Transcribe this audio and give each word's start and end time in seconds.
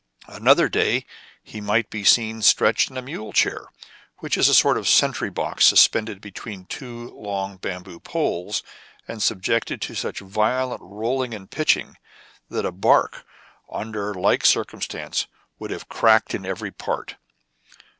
Another 0.25 0.67
day 0.67 1.05
he 1.43 1.61
might 1.61 1.91
be 1.91 2.03
seen 2.03 2.41
stretched 2.41 2.89
in 2.89 2.97
a 2.97 3.03
mule 3.03 3.31
chair, 3.33 3.67
which 4.17 4.35
is 4.35 4.49
a 4.49 4.55
sort 4.55 4.75
of 4.75 4.87
sentry 4.87 5.29
box 5.29 5.63
suspended 5.67 6.21
between 6.21 6.65
two 6.65 7.11
long 7.11 7.57
bamboo 7.57 7.99
poles, 7.99 8.63
and 9.07 9.21
subjected 9.21 9.79
to 9.83 9.93
such 9.93 10.17
vio 10.19 10.69
lent 10.69 10.81
rolling 10.81 11.35
and 11.35 11.51
pitching, 11.51 11.97
that 12.49 12.65
a 12.65 12.71
bark 12.71 13.23
under 13.71 14.11
like 14.15 14.43
circumstances 14.43 15.27
would 15.59 15.69
have 15.69 15.87
cracked 15.87 16.33
in 16.33 16.47
every 16.47 16.71
part. 16.71 17.17